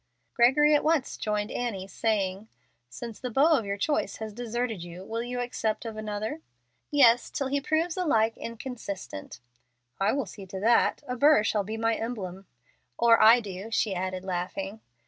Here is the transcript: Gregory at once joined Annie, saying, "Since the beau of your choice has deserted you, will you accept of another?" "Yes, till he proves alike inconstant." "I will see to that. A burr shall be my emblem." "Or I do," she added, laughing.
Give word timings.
Gregory 0.33 0.73
at 0.73 0.83
once 0.83 1.15
joined 1.15 1.51
Annie, 1.51 1.87
saying, 1.87 2.47
"Since 2.89 3.19
the 3.19 3.29
beau 3.29 3.51
of 3.51 3.65
your 3.67 3.77
choice 3.77 4.15
has 4.15 4.33
deserted 4.33 4.81
you, 4.81 5.05
will 5.05 5.21
you 5.21 5.39
accept 5.39 5.85
of 5.85 5.95
another?" 5.95 6.41
"Yes, 6.89 7.29
till 7.29 7.49
he 7.49 7.61
proves 7.61 7.95
alike 7.97 8.35
inconstant." 8.35 9.41
"I 9.99 10.11
will 10.13 10.25
see 10.25 10.47
to 10.47 10.59
that. 10.59 11.03
A 11.07 11.15
burr 11.15 11.43
shall 11.43 11.63
be 11.63 11.77
my 11.77 11.93
emblem." 11.93 12.47
"Or 12.97 13.21
I 13.21 13.41
do," 13.41 13.69
she 13.69 13.93
added, 13.93 14.23
laughing. 14.25 14.79